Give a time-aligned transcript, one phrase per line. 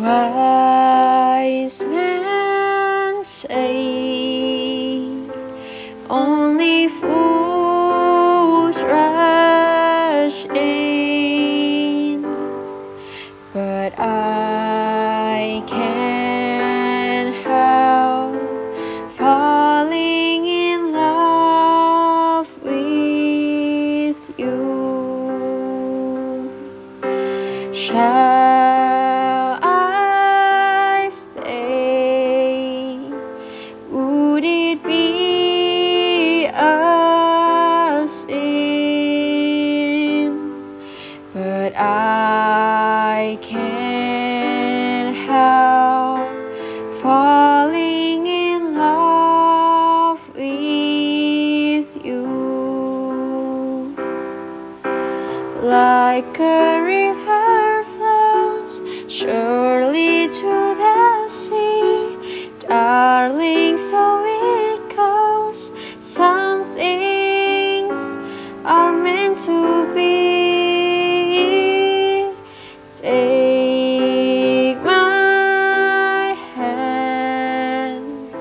[0.00, 5.02] Wise men say
[6.08, 12.22] only fools rush in,
[13.52, 18.36] but I can't help
[19.10, 24.62] falling in love with you.
[27.72, 28.47] Shall
[41.60, 46.30] But I can't help
[47.02, 52.22] falling in love with you.
[55.60, 62.52] Like a river flows surely to the sea.
[62.60, 65.72] Darling so it goes.
[65.98, 68.00] Some things
[68.64, 69.77] are meant to
[73.28, 78.34] take my hand.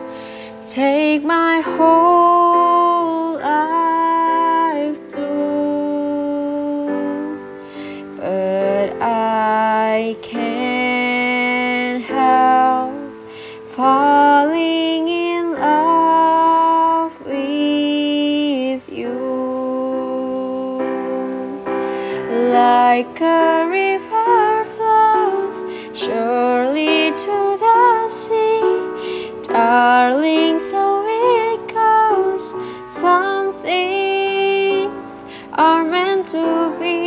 [0.66, 6.88] Take my whole life too.
[8.18, 12.94] But I can't help
[13.68, 19.20] falling in love with you.
[22.60, 24.07] Like a river
[25.98, 32.54] surely to the sea darling so it goes.
[32.88, 36.98] Some things are meant to be.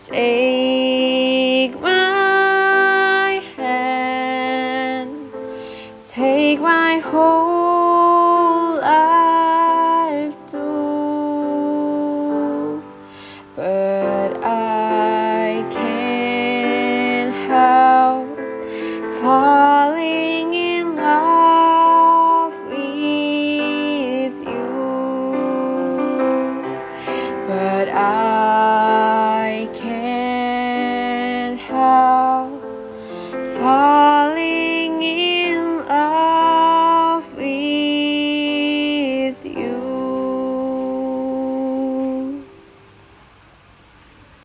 [0.00, 5.32] Take my hand.
[6.02, 7.65] Take my whole